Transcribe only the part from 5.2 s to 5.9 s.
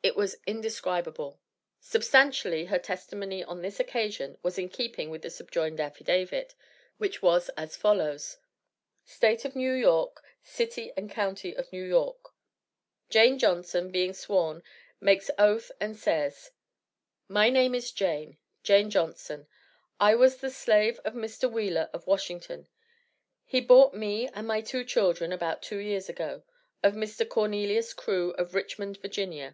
the subjoined